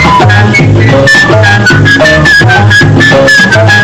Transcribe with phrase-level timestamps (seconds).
[0.00, 0.62] Thank
[3.72, 3.77] you.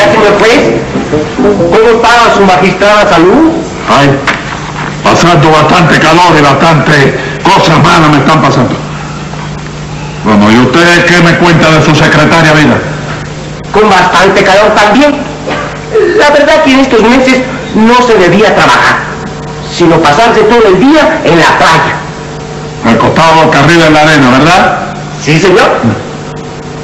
[0.00, 0.80] Buena, señor juez.
[1.36, 3.52] ¿Cómo está su magistrada salud?
[3.88, 4.10] Ay,
[5.02, 8.74] pasando bastante calor y bastante cosas malas me están pasando.
[10.24, 12.78] Bueno, ¿y usted qué me cuenta de su secretaria vida?
[13.72, 15.16] Con bastante calor también.
[16.18, 17.40] La verdad que en estos meses
[17.74, 19.00] no se debía trabajar,
[19.76, 21.96] sino pasarse todo el día en la playa.
[22.86, 24.78] Al costado boca arriba en la arena, ¿verdad?
[25.22, 25.68] ¿Sí, señor?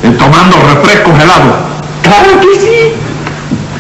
[0.03, 1.55] Y tomando refrescos helados.
[2.03, 3.06] Claro que sí.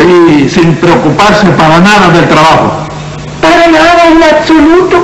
[0.07, 2.87] Y sin preocuparse para nada del trabajo.
[3.43, 5.03] Para nada en absoluto.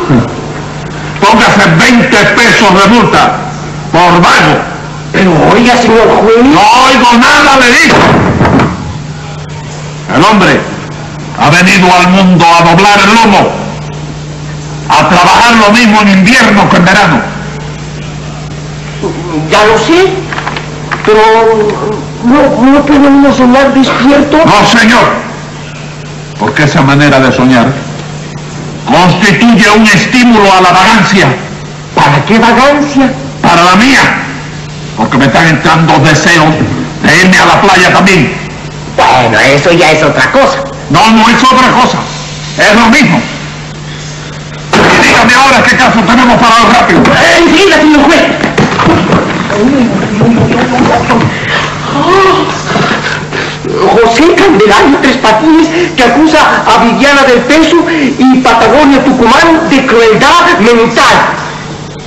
[1.21, 3.37] Póngase 20 pesos de multa
[3.91, 4.63] por vago.
[5.13, 6.45] Pero oiga, señor juez.
[6.45, 7.97] No oigo nada, le digo.
[10.15, 10.61] El hombre
[11.39, 13.51] ha venido al mundo a doblar el lomo,
[14.89, 17.21] a trabajar lo mismo en invierno que en verano.
[19.51, 20.13] Ya lo sé.
[21.05, 21.21] Pero
[22.25, 24.39] no, no puede uno soñar despierto.
[24.45, 25.05] No, señor,
[26.39, 27.67] porque esa manera de soñar
[28.87, 31.27] constituye un estímulo a la vagancia
[31.95, 33.13] ¿Para qué vagancia?
[33.41, 34.01] para la mía,
[34.97, 36.55] porque me están entrando deseos
[37.03, 38.33] de irme a la playa también.
[38.97, 40.63] Bueno, eso ya es otra cosa.
[40.91, 41.99] No, no es otra cosa,
[42.59, 43.21] es lo mismo.
[44.73, 47.01] Y dígame ahora qué caso tenemos para lo rápido.
[47.01, 48.23] Eh, Enseguida, señor juez.
[53.93, 57.77] José Candelario Tres Patines que acusa a Viviana del Peso
[58.19, 61.17] y Patagonia Tucumán de crueldad mental.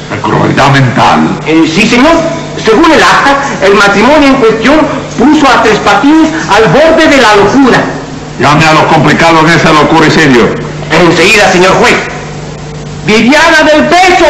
[0.09, 1.39] La crueldad mental.
[1.45, 2.13] Eh, sí, señor.
[2.63, 4.75] Según el acta, el matrimonio en cuestión
[5.17, 7.77] puso a Tres Patines al borde de la locura.
[8.39, 10.55] Llame a los complicados en ese locuricidio.
[10.91, 11.95] Enseguida, señor juez.
[13.05, 14.25] Viviana del Peso.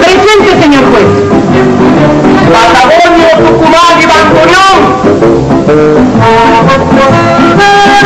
[0.00, 1.63] Presente, señor juez.
[2.52, 4.78] Patagonio, Tucumán y Bandoneón.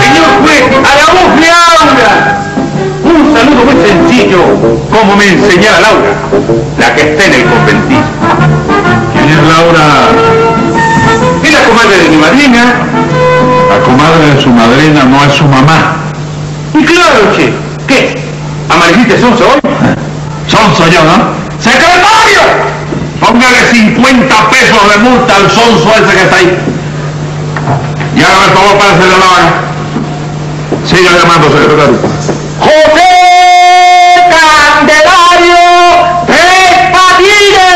[0.01, 2.13] Señor juez, a la voz de Aura.
[3.05, 4.41] Un saludo muy sencillo,
[4.91, 6.13] como me enseñara Laura,
[6.79, 8.03] la que está en el conventillo.
[9.13, 9.85] ¿Quién es Laura?
[11.43, 12.63] Es la comadre de mi madrina.
[13.71, 15.97] La comadre de su madrina no es su mamá.
[16.75, 17.53] Y claro, che,
[17.87, 18.15] ¿qué?
[18.69, 19.61] ¿Amarilliste sonso hoy?
[20.49, 21.33] Sonso yo, ¿no?
[21.61, 22.78] ¡Secretario!
[23.29, 26.59] Póngale 50 pesos de multa al sonso ese que está ahí.
[28.17, 29.51] Y hágame el favor para hacerle la vaga.
[30.87, 31.99] Siga llamando, secretario.
[32.59, 33.11] José
[34.33, 35.61] Candelario
[36.27, 37.69] Tres Patines.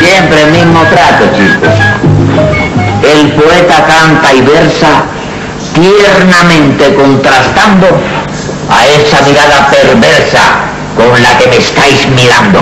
[0.00, 1.76] Siempre el mismo trato, chicos.
[3.04, 5.04] El poeta canta y versa
[5.74, 7.86] tiernamente contrastando
[8.68, 12.60] a esa mirada perversa con la que me estáis mirando.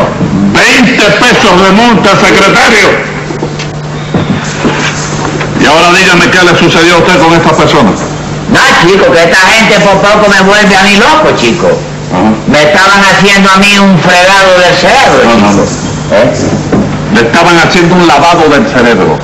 [0.53, 3.11] 20 pesos de multa, secretario.
[5.61, 7.91] Y ahora dígame qué le sucedió a usted con esta persona.
[8.51, 11.69] No, chico, que esta gente por poco me vuelve a mí loco, chico.
[12.49, 15.91] Me estaban haciendo a mí un fregado del cerebro, No, no, chico.
[16.13, 17.21] ¿Eh?
[17.21, 19.19] Estaban haciendo un lavado del cerebro.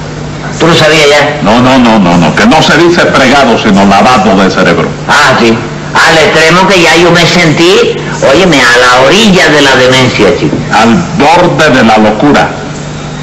[0.60, 1.40] ¿Tú lo sabías ya?
[1.42, 4.88] No, no, no, no, no, que no se dice fregado, sino lavado del cerebro.
[5.08, 5.56] Ah, sí.
[5.94, 10.56] Al extremo que ya yo me sentí, óyeme, a la orilla de la demencia, chico.
[10.72, 12.48] Al borde de la locura.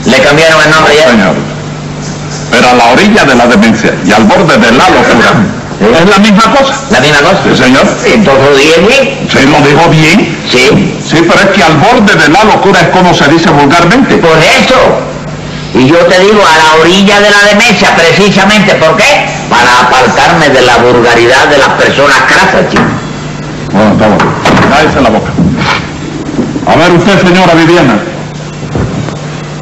[0.06, 1.10] Le cambiaron el nombre ya.
[1.10, 1.36] Señor.
[2.51, 5.31] Pero a la orilla de la demencia y al borde de la locura.
[5.80, 6.74] Es la misma cosa.
[6.92, 7.40] ¿La misma cosa?
[7.44, 7.86] Sí, señor.
[8.06, 9.28] Entonces lo dije bien.
[9.30, 10.38] Sí, lo dijo bien.
[10.50, 11.00] Sí.
[11.10, 14.16] Sí, pero es que al borde de la locura es como se dice vulgarmente.
[14.18, 15.01] Por eso.
[15.74, 19.25] Y yo te digo, a la orilla de la demencia, precisamente, ¿por qué?
[19.50, 22.69] Para apartarme de la vulgaridad de las personas crasas,
[23.74, 23.78] chico.
[23.78, 24.24] Bueno, estamos.
[24.70, 25.31] Cállese la boca.
[26.66, 28.00] A ver usted, señora Viviana.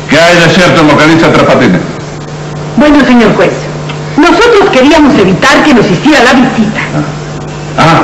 [0.09, 1.81] ¿Qué hay de cierto en lo que dice Tres Patines?
[2.77, 3.51] Bueno, señor juez,
[4.17, 6.81] nosotros queríamos evitar que nos hiciera la visita.
[7.77, 8.01] Ah,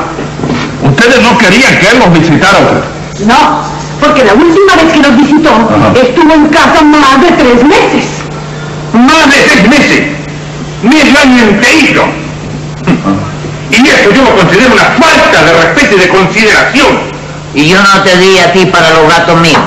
[0.90, 3.26] ustedes no querían que él los visitara a usted.
[3.26, 3.62] No,
[4.00, 5.92] porque la última vez que nos visitó Ajá.
[6.02, 8.06] estuvo en casa más de tres meses.
[8.94, 10.04] Más de seis meses.
[10.84, 12.04] medio año enterito.
[13.70, 17.00] Y eso yo lo considero una falta de respeto y de consideración.
[17.54, 19.62] Y yo no te di a ti para los gatos míos.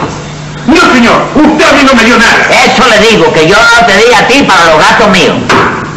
[0.66, 2.36] No, señor, usted a mí no me dio nada.
[2.64, 5.36] Eso le digo, que yo no te di a ti para los gatos míos.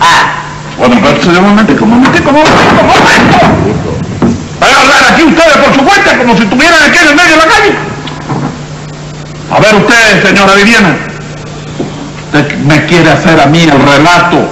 [0.02, 0.34] Ah,
[0.78, 3.94] Bueno, momentico, un momentico, un momentico, un momentico.
[4.60, 7.32] Van a hablar aquí ustedes por su cuenta como si estuvieran aquí en el medio
[7.32, 7.74] de la calle.
[9.52, 10.98] A ver usted, señora Viviana.
[12.26, 14.50] Usted me quiere hacer a mí el relato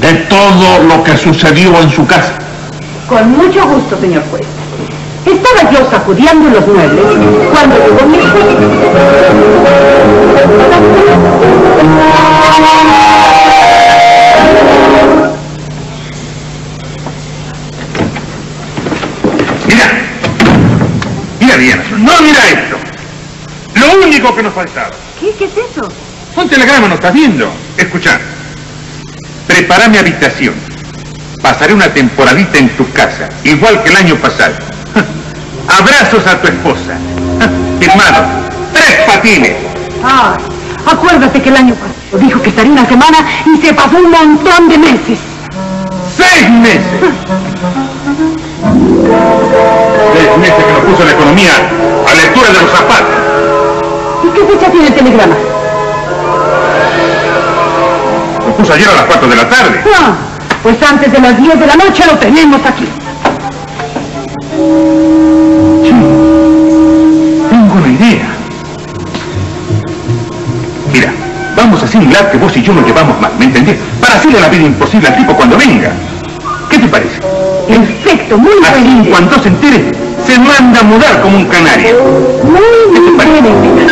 [0.00, 2.32] de todo lo que sucedió en su casa.
[3.10, 4.46] Con mucho gusto, señor juez.
[5.26, 7.04] Estaba yo sacudiendo los muebles
[7.50, 8.18] cuando llegó mi.
[19.66, 19.86] Mira,
[21.40, 22.76] mira bien, no mira esto.
[23.74, 24.90] Lo único que nos faltaba.
[25.18, 25.88] ¿Qué, ¿Qué es eso?
[26.36, 27.50] Un telegrama nos estás viendo.
[27.76, 28.20] Escucha.
[29.48, 30.69] Prepara mi habitación.
[31.42, 34.54] Pasaré una temporadita en tu casa, igual que el año pasado.
[35.68, 36.98] Abrazos a tu esposa.
[37.80, 38.24] Firmado.
[38.72, 39.56] Tres patines.
[40.04, 40.38] Ay,
[40.86, 44.68] acuérdate que el año pasado dijo que estaría una semana y se pasó un montón
[44.68, 45.18] de meses.
[46.16, 47.00] Seis meses.
[50.12, 51.52] Seis meses que nos puso la economía
[52.06, 53.16] a la altura de los zapatos.
[54.24, 55.34] ¿Y qué fecha tiene el telegrama?
[58.46, 59.80] Lo puso ayer a las cuatro de la tarde.
[59.96, 60.14] Ah,
[60.62, 62.86] pues antes de las 10 de la noche lo tenemos aquí.
[67.50, 68.28] Tengo una idea.
[70.92, 71.12] Mira,
[71.56, 73.78] vamos a simular que vos y yo nos llevamos mal, ¿me entendés?
[74.00, 75.92] Para hacerle la vida imposible al tipo cuando venga.
[76.68, 77.20] ¿Qué te parece?
[77.66, 79.10] Perfecto, muy Así, buena idea.
[79.10, 79.92] cuando se entere,
[80.26, 81.96] se manda a mudar como un canario.
[82.44, 82.60] Muy,
[83.00, 83.86] idea.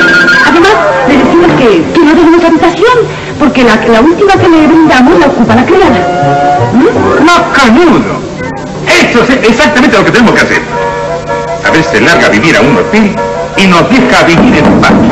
[0.47, 0.73] Además,
[1.09, 2.99] le decimos que, que no tenemos habitación,
[3.39, 6.59] porque la, la última que le brindamos la ocupa la criada.
[6.75, 7.25] ¿Mm?
[7.25, 8.19] ¡No, canudo!
[9.03, 10.63] Eso es exactamente lo que tenemos que hacer.
[11.67, 13.15] A ver, se larga a vivir a un hotel
[13.57, 15.11] y nos deja vivir en patio.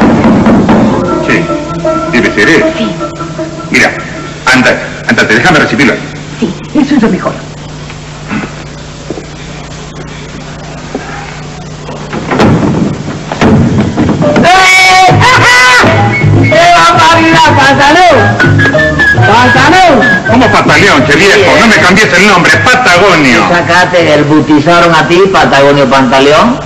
[1.28, 1.44] Sí,
[2.12, 2.66] debe ser eso.
[2.78, 2.90] Sí,
[3.70, 3.92] Mira,
[4.52, 4.78] ándate,
[5.08, 5.94] ándate, déjame recibirlo.
[6.40, 7.32] sí, eso es lo mejor.
[20.66, 21.02] ¡Patalón!
[21.02, 21.60] ¿Cómo Pataleón, che viejo?
[21.60, 23.48] No me cambies el nombre, Patagonio.
[23.48, 26.58] Sacaste el butizaron a ti, Patagonio Pantaleón.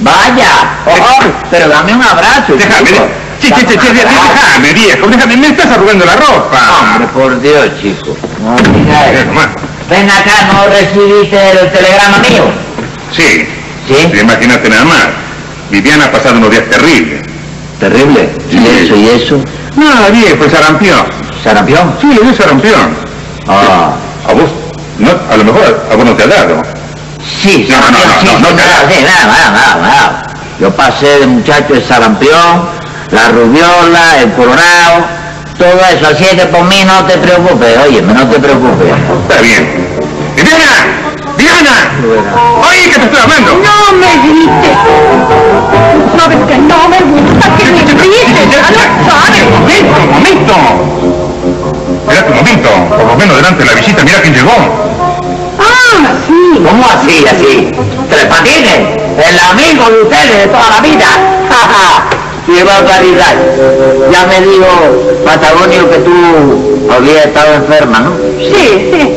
[0.00, 2.54] Vaya, ojo, pero dame un abrazo.
[2.56, 3.08] Déjame, chico.
[3.40, 6.58] che, che, che, che, déjame, viejo, déjame, me estás arrugando la ropa.
[6.80, 8.16] Hombre, por Dios, chico.
[8.42, 9.26] No digas Eh.
[9.88, 12.44] Ven acá, ¿no recibiste el telegrama mío?
[13.14, 13.46] Sí,
[13.86, 13.94] ¿Sí?
[14.12, 15.06] sí, imagínate nada más.
[15.70, 17.22] Viviana ha pasado unos días terribles.
[17.78, 18.28] Terrible.
[18.50, 18.66] ¿Y Sí.
[18.84, 19.44] eso y eso?
[19.76, 21.04] No, viejo, sarampión.
[21.44, 21.96] ¿Sarampión?
[22.00, 22.96] Sí, le dio sarampión.
[23.48, 23.92] Ah.
[24.28, 24.50] A vos,
[24.98, 26.62] no, a lo mejor a vos no te ha dado.
[27.42, 30.26] Sí, No, no, no, sí, no, sí, no te sí, nada, nada, nada.
[30.60, 32.68] Yo pasé de muchacho el sarampión,
[33.10, 35.04] la rubiola, el colorado,
[35.58, 36.06] todo eso.
[36.08, 38.92] Así es que por mí no te preocupes, oye, no te preocupes.
[39.28, 39.88] Está bien.
[40.36, 40.64] ¡Viviana!
[41.36, 41.92] ¡Viviana!
[42.68, 43.52] ¡Oye, que te estoy hablando!
[43.54, 44.78] No me grites.
[57.02, 57.72] Así, así?
[58.10, 58.78] ¿Tres patines?
[59.18, 61.06] El amigo de ustedes de toda la vida.
[62.46, 63.36] ¡Qué barbaridad!
[64.10, 64.66] Ya me dijo
[65.24, 66.12] Patagonio que tú
[66.92, 68.10] habías estado enferma, ¿no?
[68.38, 69.16] Sí, sí.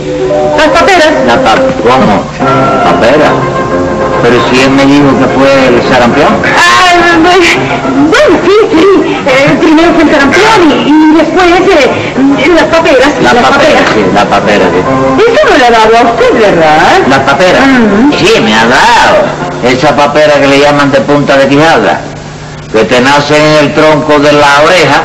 [0.58, 1.12] Las paperas.
[1.26, 2.24] La pa ¿Cómo?
[2.84, 3.32] Papera.
[4.22, 6.34] Pero si él me dijo que fue el sarampión.
[6.46, 6.75] Ah,
[7.24, 9.16] bueno, sí, sí.
[9.28, 13.10] Eh, primero fue el sarampión y, y después eh, las paperas.
[13.22, 14.80] La las papera, sí, la papera, sí.
[15.34, 17.00] Eso no le ha dado a usted, ¿verdad?
[17.10, 17.60] La papera.
[17.60, 18.18] Ujú.
[18.18, 19.26] Sí, me ha dado.
[19.64, 22.02] Esa papera que le llaman de punta de quijada.
[22.72, 25.04] Que te nace en el tronco de la oreja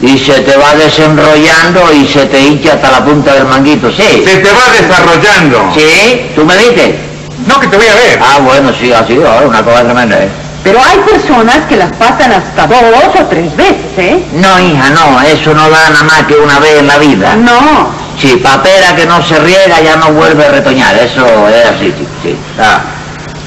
[0.00, 3.90] y se te va desenrollando y se te hincha hasta la punta del manguito.
[3.90, 4.24] Sí.
[4.24, 5.72] Se te va desarrollando.
[5.74, 6.30] ¿Sí?
[6.34, 6.98] ¿Tú me viste?
[7.46, 8.20] No, que te voy a ver.
[8.22, 10.28] Ah, bueno, sí, así, ahora una cosa tremenda, ¿eh?
[10.62, 14.24] Pero hay personas que las pasan hasta dos o tres veces, ¿eh?
[14.34, 17.34] No, hija, no, eso no da nada más que una vez en la vida.
[17.36, 17.88] No.
[18.18, 22.06] Si papera que no se riega ya no vuelve a retoñar, eso es así, sí,
[22.22, 22.36] sí.
[22.58, 22.82] Ah.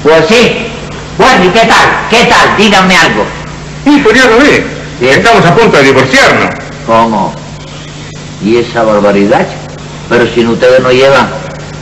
[0.02, 0.66] Pues sí.
[1.16, 2.08] Bueno, ¿y qué tal?
[2.10, 2.56] ¿Qué tal?
[2.56, 3.24] Díganme algo.
[3.86, 4.40] Y ya lo.
[4.44, 4.64] Sí.
[5.00, 6.50] Estamos a punto de divorciarnos.
[6.86, 7.32] ¿Cómo?
[8.42, 9.46] ¿Y esa barbaridad?
[10.08, 11.28] Pero si ustedes no llevan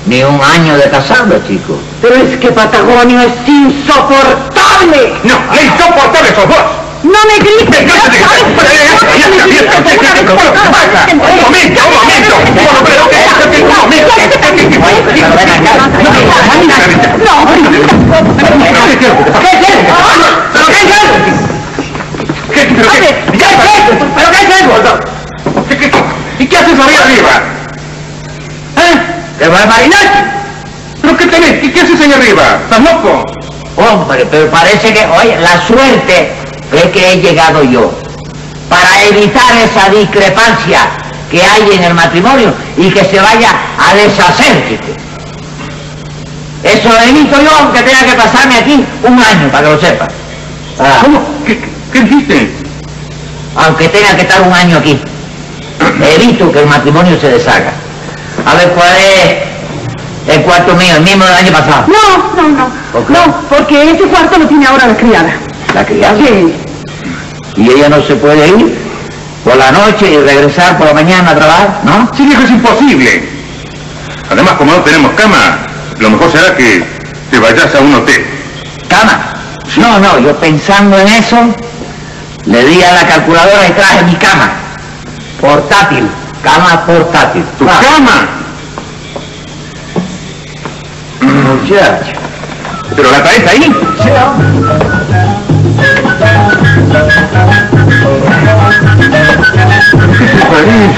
[0.06, 1.76] ni un año de casado, chicos.
[2.00, 4.62] Pero es que Patagonio es insoportable.
[4.82, 6.58] No, la insoportable sos vos.
[7.04, 7.86] No me grites.
[7.86, 8.42] No, sabes,
[11.12, 12.34] un momento, un momento.
[26.48, 27.32] Qué haces ahí arriba?
[31.72, 32.58] Qué haces ahí arriba?
[32.64, 33.41] ¿Estás?
[33.76, 36.33] Hombre, pero parece que, oye, la suerte
[36.73, 37.91] es que he llegado yo
[38.69, 40.88] para evitar esa discrepancia
[41.31, 44.79] que hay en el matrimonio y que se vaya a deshacer.
[46.62, 50.09] Eso lo evito yo, aunque tenga que pasarme aquí un año, para que lo sepas.
[50.79, 51.21] Ah, ¿Cómo?
[51.47, 52.62] ¿Qué, qué, qué dijiste?
[53.55, 54.99] aunque tenga que estar un año aquí.
[56.19, 57.73] Evito que el matrimonio se deshaga.
[58.47, 59.51] A ver, ¿cuál es
[60.34, 60.94] el cuarto mío?
[60.96, 61.86] El mismo del año pasado.
[61.86, 62.68] No, no, no.
[62.92, 63.12] ¿Por qué?
[63.12, 65.32] No, porque ese cuarto lo tiene ahora la criada.
[65.74, 66.16] La criada.
[66.16, 66.54] Sí.
[67.56, 68.78] Y ella no se puede ir
[69.44, 72.10] por la noche y regresar por la mañana a trabajar, ¿no?
[72.16, 73.28] Sí, viejo, es imposible.
[74.30, 75.58] Además, como no tenemos cama,
[75.98, 76.84] lo mejor será que
[77.30, 78.24] te vayas a un hotel.
[78.88, 79.34] ¿Cama?
[79.76, 81.36] No, no, yo pensando en eso,
[82.46, 84.50] le di a la calculadora y traje mi cama.
[85.40, 86.08] Portátil.
[86.42, 87.44] Cama portátil.
[87.58, 88.28] ¡Tu Ah, cama!
[92.97, 93.62] ¿Pero la traes ahí?
[93.62, 94.09] Sí.
[100.18, 100.88] ¿Qué te parece?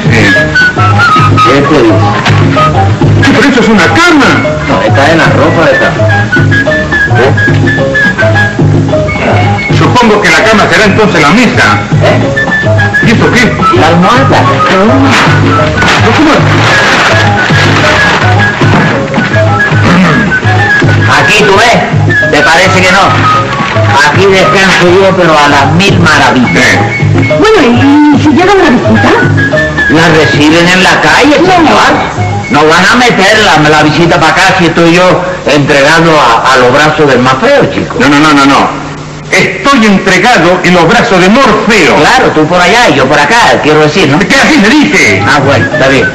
[1.45, 1.95] ¿Qué te dice?
[3.33, 4.31] Pero eso es una cama.
[4.69, 6.05] No, está en la ropa de cama.
[9.77, 11.81] Supongo que la cama será entonces la mesa.
[12.01, 12.21] ¿Eh?
[13.03, 13.53] ¿Y eso qué?
[13.81, 14.39] La almohada.
[14.71, 14.85] ¿Pero
[16.17, 16.31] cómo?
[21.35, 23.01] Aquí tú ves, ¿te parece que no?
[24.09, 26.55] Aquí descanso yo, pero a las mil maravillas.
[26.57, 29.11] Eh, Bueno, ¿y si llega una visita?
[29.91, 31.91] La reciben en la calle, señor.
[32.51, 36.57] No van a meter la, la visita para acá si estoy yo entregando a, a
[36.59, 37.97] los brazos del más feo, chico.
[37.99, 38.69] No, no, no, no, no.
[39.33, 41.97] Estoy entregado en los brazos de Morfeo.
[41.97, 44.21] Claro, tú por allá y yo por acá, quiero decir, ¿no?
[44.21, 45.25] ¿Qué así se dice?
[45.27, 46.09] Ah, bueno, está bien.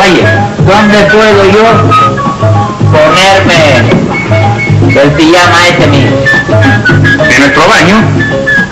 [0.00, 0.24] Oye,
[0.58, 1.64] ¿dónde puedo yo
[2.92, 4.09] ponerme
[4.98, 6.08] el pijama este mío?
[7.28, 7.96] En nuestro baño.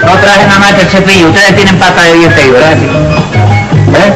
[0.04, 1.28] No traje nada más que el cepillo.
[1.28, 2.72] Ustedes tienen pata de dientes ahí, ¿verdad?
[2.72, 4.14] ¿Eh?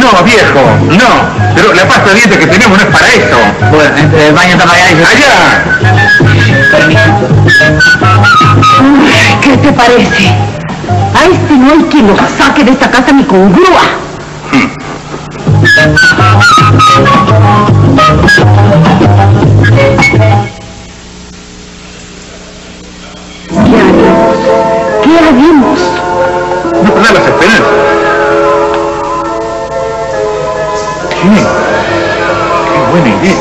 [0.00, 1.54] No, viejo, no.
[1.54, 3.38] Pero la pasta de dientes que tenemos no es para eso.
[3.70, 5.64] Bueno, entre el baño está para allá y Allá.
[6.70, 7.00] Permiso.
[9.42, 10.34] ¿Qué te parece?
[11.14, 14.05] A este no hay quien lo saque de esta casa ni con grúa.
[15.66, 15.72] ¿Qué
[25.18, 25.80] haremos?
[26.82, 27.66] No perder las esperanzas.
[31.10, 31.34] Sí.
[32.72, 33.38] Qué buena idea.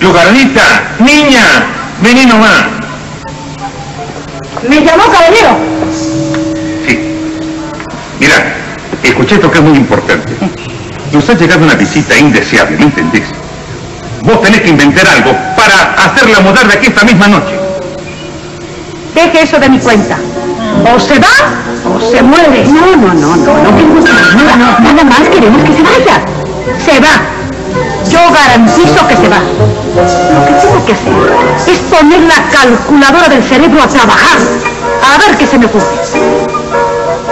[0.00, 0.66] Lugarnita,
[1.00, 1.44] niña,
[2.02, 2.62] vení nomás.
[4.68, 5.56] ¿Me llamó caballero?
[6.86, 6.94] Sí.
[8.20, 8.36] Mira,
[9.02, 10.53] escuché esto que es muy importante.
[11.14, 13.22] Nos ha llegado una visita indeseable, ¿me entendés?
[14.22, 17.56] Vos tenés que inventar algo para hacerla mudar de aquí esta misma noche.
[19.14, 20.18] Deje eso de mi cuenta.
[20.92, 21.28] O se va
[21.88, 22.64] o se muere.
[22.64, 26.24] No, no, no, no, no tengo nada, nada más queremos que se vaya.
[26.84, 27.22] Se va.
[28.10, 29.38] Yo garantizo que se va.
[29.38, 31.12] Lo que tengo que hacer
[31.68, 34.38] es poner la calculadora del cerebro a trabajar.
[35.14, 36.43] A ver qué se me ocurre.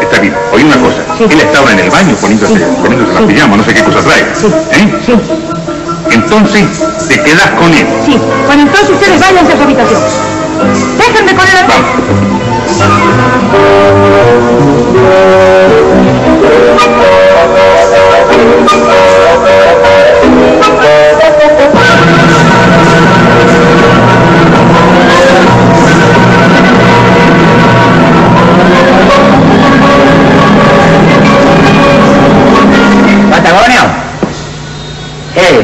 [0.03, 0.99] Está bien, oye una cosa.
[1.17, 1.25] Sí.
[1.31, 2.61] Él estaba en el baño poniéndose, Sí.
[2.83, 3.27] poniéndose la Sí.
[3.27, 4.27] pijama, no sé qué cosa trae.
[4.35, 4.47] Sí.
[4.73, 4.99] ¿Eh?
[5.07, 5.13] Sí,
[6.11, 6.65] Entonces,
[7.09, 7.87] te quedas con él.
[8.05, 8.19] sí.
[8.47, 10.01] Bueno, entonces ustedes váyanse a su habitación.
[10.99, 11.55] Déjenme con él.
[11.69, 13.03] Vamos.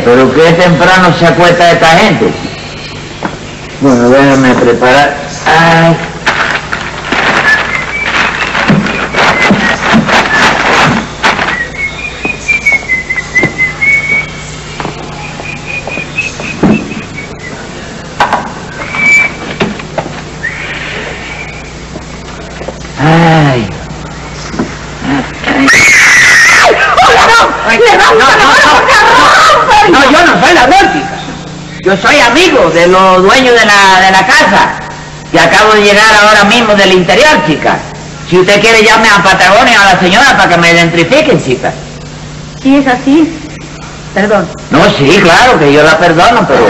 [0.04, 2.30] Pero qué temprano se acuesta esta gente.
[3.80, 5.16] Bueno, déjame preparar.
[5.46, 5.96] Ay.
[23.00, 23.68] Ay.
[29.90, 31.18] No, yo no soy la chica.
[31.82, 34.68] Yo soy amigo de los dueños de la, de la casa.
[35.32, 37.76] Y acabo de llegar ahora mismo del interior, chica.
[38.30, 41.72] Si usted quiere, llame a Patagonia a la señora para que me identifiquen, chica.
[42.62, 43.36] Si es así,
[44.14, 44.48] perdón.
[44.70, 46.60] No, sí, claro, que yo la perdono, pero...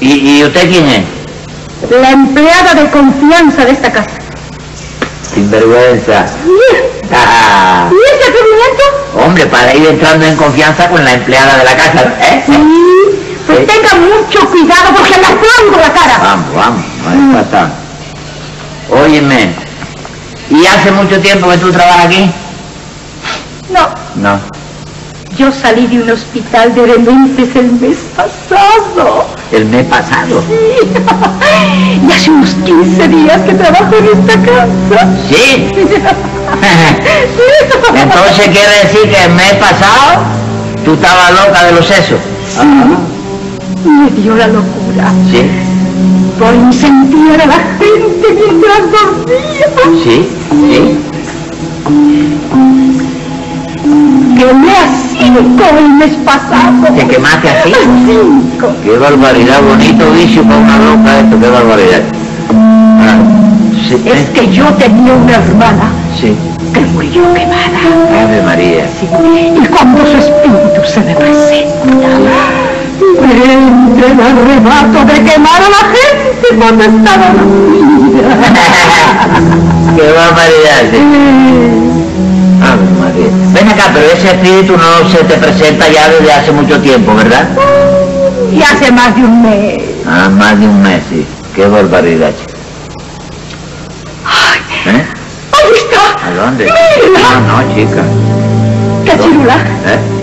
[0.00, 1.02] ¿Y, y usted quién es?
[1.90, 4.10] La empleada de confianza de esta casa.
[5.34, 6.26] Sinvergüenza.
[7.12, 9.24] Ah, ¿Y ese atrevimiento?
[9.24, 12.42] hombre, para ir entrando en confianza con la empleada de la casa, ¿eh?
[12.46, 12.52] Sí.
[13.50, 13.66] Pues Sí.
[13.66, 16.18] tenga mucho cuidado porque le flanco la cara.
[16.22, 17.70] Vamos, vamos, no es pasado.
[18.90, 19.50] Óyeme,
[20.50, 22.30] ¿y hace mucho tiempo que tú trabajas aquí?
[23.70, 24.38] No, No.
[25.36, 29.26] yo salí de un hospital de dementes el mes pasado.
[29.50, 30.42] El mes pasado.
[30.48, 30.88] Sí.
[32.08, 35.08] Y hace unos 15 días que trabajo en esta casa.
[35.28, 35.72] ¿Sí?
[37.94, 40.20] Entonces quiere decir que el mes pasado
[40.84, 42.18] tú estabas loca de los sesos.
[43.84, 45.42] Me dio la locura ¿Sí?
[46.38, 49.66] por incendiar a la gente mientras dormía.
[50.04, 50.28] ¿Sí?
[50.50, 50.98] ¿Sí?
[54.38, 56.94] Quemé a cinco el mes pasado.
[56.96, 57.78] ¿Te quemaste a cinco?
[58.06, 58.68] cinco.
[58.84, 62.02] Qué barbaridad, bonito vicio para una loca esto, qué barbaridad.
[62.52, 63.16] Ah,
[63.88, 64.28] sí, Es ¿eh?
[64.34, 66.34] que yo tenía una hermana Sí.
[66.74, 68.24] que murió quemada.
[68.24, 68.86] Ave María.
[68.98, 72.08] Sí, Y cuando su espíritu se me presenta,
[73.20, 77.26] me entra el arrebato de quemar a la gente cuando estaba.
[79.96, 80.84] Qué barbaridad.
[82.62, 83.30] Ave María.
[83.52, 87.48] Ven acá, pero ese espíritu no se te presenta ya desde hace mucho tiempo, ¿verdad?
[88.52, 89.82] Y hace más de un mes.
[90.06, 91.26] Ah, más de un mes, sí.
[91.54, 92.32] Qué barbaridad.
[94.24, 95.04] Ay, ¿Eh?
[95.52, 96.26] ahí está.
[96.26, 96.64] ¿A dónde?
[96.64, 97.30] Mira.
[97.46, 98.02] No, no, chica.
[99.06, 100.19] Cachirula, ¿Eh?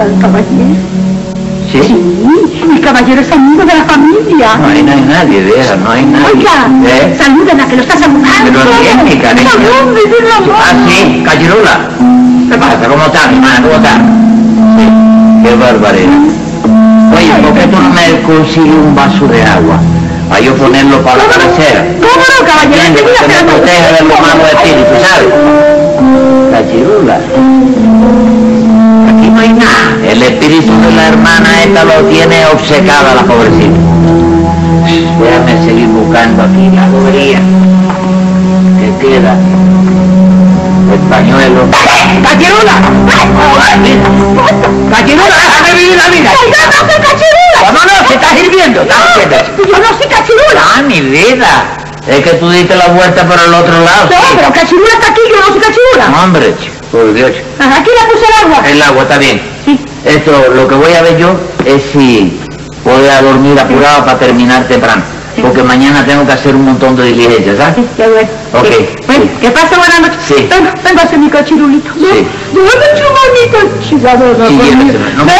[0.00, 0.80] Saluda al caballero.
[1.70, 1.82] ¿Sí?
[1.82, 4.56] Sí, el caballero es amigo de la familia.
[4.56, 6.26] No, ahí no hay nadie, vieja, no hay nadie.
[6.34, 7.18] Oiga, ¿Eh?
[7.18, 8.46] saluden a que lo está saludando.
[8.46, 9.50] Pero bien, mi cariño.
[9.50, 10.52] Salude, de la mano.
[10.56, 11.80] Ah, sí, Cachirula.
[12.50, 12.88] ¿Qué pasa?
[12.88, 13.60] ¿Cómo estás, mi hermana?
[13.60, 13.98] ¿Cómo estás?
[15.44, 16.18] Qué barbaridad.
[17.16, 19.80] Oye, ¿por qué tú no me consigues un vaso de agua?
[20.30, 21.84] Para yo ponerlo para la cabecera.
[22.00, 22.94] ¿Cómo no, caballero?
[22.96, 25.28] Que me protege de los malos espíritus, ¿sabes?
[26.52, 27.18] Cachirula.
[29.50, 30.06] No.
[30.06, 33.78] El espíritu de la hermana esta lo tiene obcecada la pobrecita.
[34.86, 37.40] Déjame seguir buscando aquí la bobería.
[38.78, 39.34] ¿Qué queda?
[40.92, 41.66] El pañuelo.
[42.22, 42.74] ¡Cachirula!
[44.90, 46.30] ¡Cachirula, déjame vivir la vida!
[46.30, 46.56] ¡Ay, no
[46.88, 47.58] soy cachirula!
[47.60, 48.08] ¿Cómo no?
[48.08, 48.84] Se está hirviendo.
[48.84, 50.62] Yo no soy cachirula.
[50.76, 51.64] Ah, mi vida.
[52.06, 54.08] Es que tú diste la vuelta por el otro lado.
[54.10, 56.22] No, pero cachirula está aquí, yo no soy cachirula.
[56.24, 56.79] Hombre, chico,
[57.58, 58.68] Ajá, Aquí le puse el agua.
[58.68, 59.40] El agua está bien.
[59.64, 59.78] Sí.
[60.04, 62.40] Esto, lo que voy a ver yo es si
[62.98, 65.02] ir a dormir apurado para terminar temprano.
[65.42, 67.76] Porque mañana tengo que hacer un montón de diligencias, ¿sabes?
[67.76, 68.28] Sí, qué bueno.
[68.52, 69.06] Ok.
[69.06, 69.30] Bueno, sí.
[69.40, 70.18] que pase buenas noches.
[70.26, 70.48] Sí.
[70.84, 71.90] Venga a ser mi cachirulito.
[71.94, 72.26] Sí.
[72.52, 74.54] Tu bonito chiladora Sí.
[75.16, 75.32] No me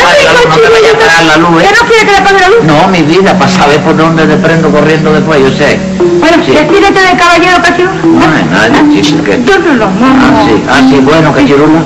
[0.46, 1.66] no te vaya a la luz, ¿eh?
[1.66, 2.64] ¿Qué no quiere que le la luz?
[2.64, 5.78] No, mi vida, para saber por dónde te prendo corriendo después, yo sé.
[6.20, 6.52] Bueno, Sí.
[6.52, 8.00] despídete del caballero cachirula.
[8.04, 9.42] No, hay nadie, chico, que...
[9.44, 9.84] Yo no lo.
[9.86, 11.80] Ah, sí, ah, sí, bueno, Cachirula.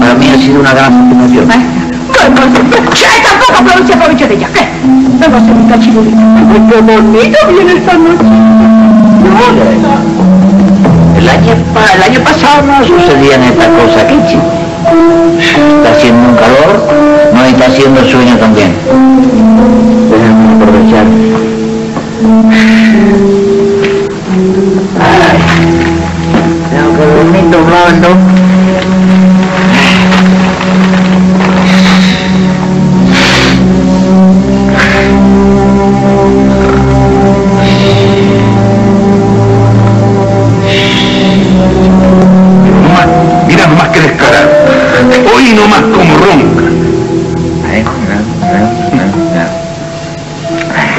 [0.00, 1.48] Para mí ha sido una gran satisfacción.
[3.48, 3.54] ¿Qué?
[3.54, 4.48] Tampoco aproveche aprovecho de ella.
[4.52, 4.68] ¿Qué?
[4.84, 6.16] Venga a mi cachirulito.
[6.18, 8.24] Ay, qué bonito viene esta noche.
[11.16, 11.52] El año,
[11.94, 14.18] el año pasado no sucedían estas cosas aquí.
[15.38, 16.86] Está haciendo un calor,
[17.34, 18.74] no está haciendo sueño también.
[20.10, 21.06] Déjame aprovechar.
[25.00, 25.38] Ay,
[26.70, 28.37] tengo que dormir doblado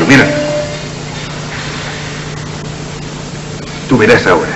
[0.08, 0.26] Mira.
[3.88, 4.56] Tú verás ahora.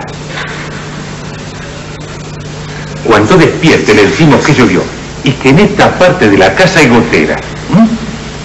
[3.06, 4.82] Cuando despierte le decimos que llovió
[5.24, 7.38] y que en esta parte de la casa hay gotera.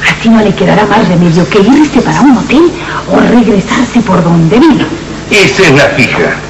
[0.02, 2.70] Así no le quedará más remedio que irse para un hotel
[3.11, 4.85] o regresarse por donde vino.
[5.31, 6.48] Esa es la fija.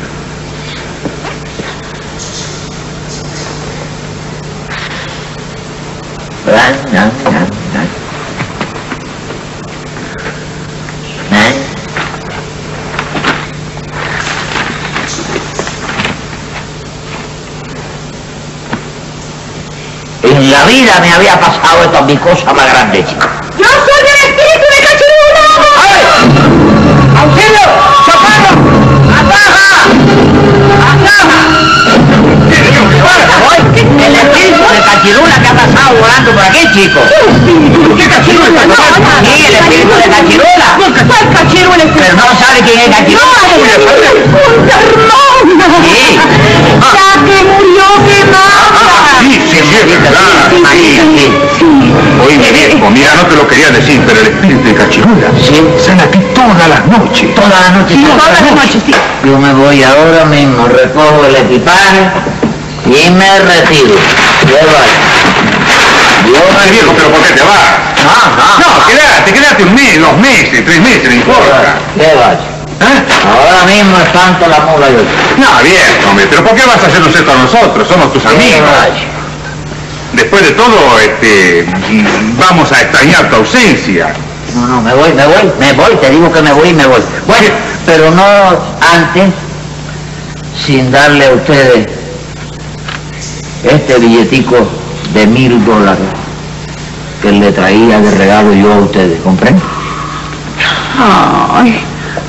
[6.60, 6.74] En
[20.50, 23.24] la vida me había pasado esto, mi cosa más grande, chico.
[23.56, 25.46] ¡Yo soy el espíritu de Cachirula!
[27.20, 27.66] ¡Auxilio!
[28.04, 28.52] ¡Socorro!
[29.14, 29.70] ¡Ataja!
[30.90, 31.40] ¡Ataja!
[33.76, 35.37] El espíritu de Cachirula
[35.88, 37.00] está volando por aquí, chico?
[37.96, 38.66] ¿Qué cachiruela?
[38.66, 38.74] No,
[39.24, 40.68] sí, el espíritu de cachiruela.
[40.76, 43.38] ¿Cuál es Pero no sabe quién es cachiruela.
[44.58, 45.88] No, disculpa, hermana.
[45.88, 46.18] Sí.
[46.80, 46.94] Ah.
[46.94, 48.68] Ya que murió quemada.
[48.72, 50.50] Ah, sí, sí, sí, es verdad.
[50.68, 51.26] Ahí, aquí.
[52.26, 55.62] Oye, viejo, mira, no te lo quería decir, pero el espíritu de cachiruela sí.
[55.84, 57.34] sale aquí todas las noches.
[57.34, 57.96] Todas las noches.
[57.96, 58.92] Sí, todas las noches, sí.
[59.24, 62.10] Yo me voy ahora mismo, recojo el equipaje
[62.86, 63.94] y me retiro.
[66.30, 67.78] Me Ay, viejo, pero ¿por qué te vas?
[68.04, 68.78] No, no.
[68.78, 71.78] No, quédate, quédate un mes, dos meses, tres meses, no importa.
[71.96, 72.58] Llévalo.
[72.80, 73.02] ¿Eh?
[73.26, 75.02] Ahora mismo espanto la mula yo.
[75.36, 77.88] No, viejo, hombre, pero ¿por qué vas a hacernos esto a nosotros?
[77.88, 78.68] Somos tus amigos.
[80.12, 81.66] Después de todo, este,
[82.38, 84.14] vamos a extrañar tu ausencia.
[84.54, 86.86] No, no, me voy, me voy, me voy, te digo que me voy y me
[86.86, 87.00] voy.
[87.26, 87.48] Bueno,
[87.84, 88.24] pero no
[88.94, 89.32] antes,
[90.66, 91.88] sin darle a ustedes
[93.64, 94.66] este billetico
[95.14, 96.06] de mil dólares
[97.22, 99.62] que le traía de regalo yo a ustedes, ¿comprenden?
[101.00, 101.80] Ay,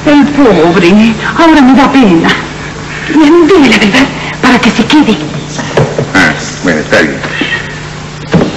[0.05, 1.13] el pobre.
[1.37, 2.29] Ahora me da pena.
[3.13, 4.05] Bien, dime la verdad,
[4.41, 5.17] para que se quede.
[6.15, 6.31] Ah,
[6.63, 7.17] bueno, está bien.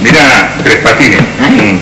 [0.01, 1.21] Mira, Tres Patines.
[1.21, 1.77] mm,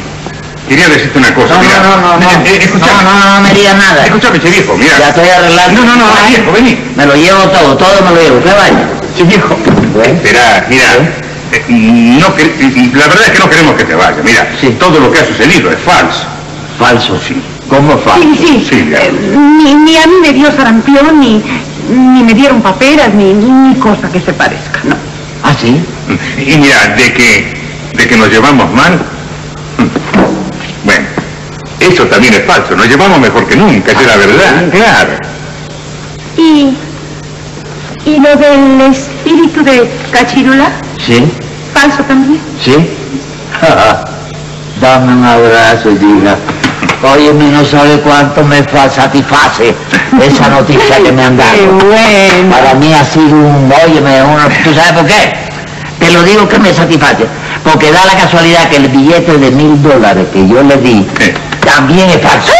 [0.69, 1.80] Quería decirte una cosa, No, mira.
[1.84, 2.45] no, no, no, Eh, no.
[2.45, 3.04] eh, escúchame.
[3.04, 4.06] No, no, no me digas nada.
[4.06, 4.97] Escúchame, che viejo, mira.
[4.99, 5.82] Ya estoy arreglando.
[5.82, 6.80] No, no, no, viejo, vení.
[6.95, 8.88] Me lo llevo todo, todo me lo llevo, que vaya.
[9.17, 9.58] Che viejo.
[9.93, 10.13] Bueno.
[10.13, 10.84] Espera, mira.
[10.95, 11.12] eh,
[11.69, 14.23] no que- la verdad es que no queremos que te vayas.
[14.23, 14.69] Mira, Sí.
[14.79, 16.23] todo lo que ha sucedido es falso.
[16.79, 17.19] Falso.
[17.27, 17.35] Sí.
[17.69, 18.27] ¿Cómo falso?
[18.35, 18.67] Sí, sí.
[18.69, 18.89] Sí.
[18.93, 19.11] Eh,
[19.57, 21.41] ni, ni a mí me dio sarampión, ni,
[21.89, 24.95] ni me dieron paperas, ni, ni cosa que se parezca, no.
[25.43, 25.79] ¿Ah, sí?
[26.37, 27.53] Y mira, de que,
[27.95, 28.99] de que nos llevamos mal.
[30.83, 31.05] Bueno,
[31.79, 32.75] eso también es falso.
[32.75, 34.69] Nos llevamos mejor que nunca, esa es la verdad.
[34.71, 35.13] Claro.
[36.37, 36.75] ¿Y,
[38.05, 40.69] y lo del espíritu de Cachirula?
[41.05, 41.23] Sí.
[41.82, 42.39] ¿Falso también?
[42.63, 42.76] ¿Sí?
[44.82, 46.36] Dame un abrazo, hija.
[47.15, 49.74] Óyeme, no sabe cuánto me fa- satisface
[50.22, 51.74] esa noticia que me han Qué dado.
[51.80, 52.56] bueno.
[52.56, 55.34] Para mí ha sido un, óyeme, un, ¿tú sabes por qué?
[56.00, 57.26] Te lo digo que me satisface.
[57.63, 61.34] Porque da la casualidad que el billete de mil dólares que yo le di ¿Qué?
[61.65, 62.52] también es falso.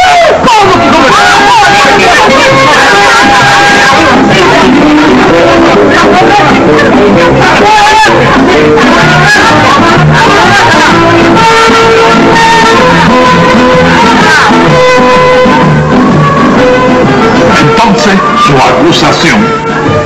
[17.60, 18.14] Entonces,
[18.46, 19.46] su acusación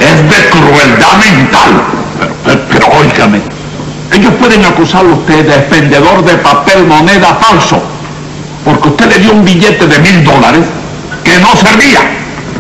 [0.01, 1.83] es de crueldad mental.
[2.45, 2.87] Pero,
[4.13, 7.83] ellos pueden acusarlo a usted de vendedor de papel moneda falso,
[8.67, 10.65] porque usted le dio un billete de mil dólares
[11.23, 12.01] que no servía.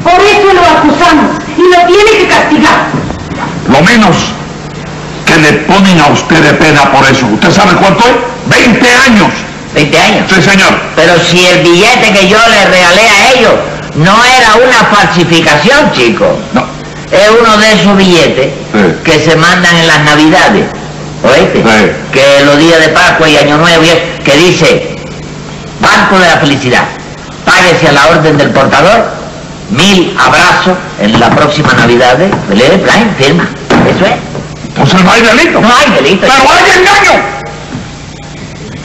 [0.05, 2.87] Por eso lo acusamos y lo tiene que castigar.
[3.69, 4.17] Lo menos
[5.27, 7.27] que le ponen a usted de pena por eso.
[7.27, 8.15] ¿Usted sabe cuánto es?
[8.47, 9.29] 20 años.
[9.75, 10.31] 20 años.
[10.33, 10.79] Sí, señor.
[10.95, 13.55] Pero si el billete que yo le regalé a ellos
[13.97, 16.39] no era una falsificación, chico.
[16.55, 16.65] No.
[17.11, 18.95] Es uno de esos billetes Sí.
[19.05, 20.67] que se mandan en las navidades.
[21.25, 21.63] ¿Oíste?
[21.65, 21.91] Sí.
[22.13, 23.83] Que los días de Pascua y Año Nuevo,
[24.25, 24.96] que dice,
[25.81, 26.85] Banco de la Felicidad,
[27.45, 29.07] páguese a la orden del portador,
[29.71, 33.49] mil abrazos en la próxima Navidad, lee, plan, firma.
[33.89, 34.15] Eso es.
[34.69, 35.61] Entonces no hay delito.
[35.61, 36.27] No hay delito.
[36.27, 37.23] Pero hay engaño.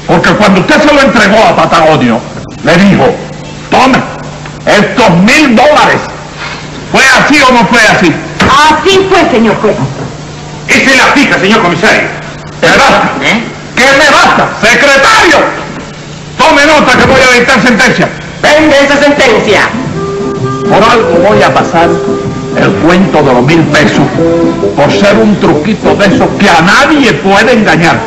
[0.08, 2.20] Porque cuando usted se lo entregó a Patagonio,
[2.64, 3.16] le dijo,
[3.70, 3.98] tome,
[4.66, 6.02] estos mil dólares.
[6.92, 8.14] ¿Fue así o no fue así?
[8.40, 9.76] Así fue, señor juez.
[10.68, 12.02] Esa es la fija, señor comisario.
[12.62, 13.12] ¿Me basta?
[13.22, 13.44] ¿Eh?
[13.76, 14.50] ¿Qué me basta?
[14.62, 15.61] ¡Secretario!
[16.42, 18.10] Tome nota que voy a dictar sentencia.
[18.42, 19.62] Venga esa sentencia.
[20.64, 21.88] Por algo voy a pasar
[22.58, 24.04] el cuento de los mil pesos
[24.76, 28.00] por ser un truquito de esos que a nadie puede engañar.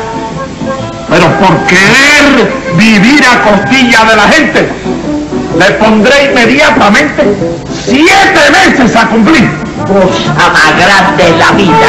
[1.09, 4.69] Pero por querer vivir a costilla de la gente,
[5.57, 7.23] le pondré inmediatamente
[7.85, 9.49] siete meses a cumplir.
[9.87, 11.87] Cosa más grande la vida.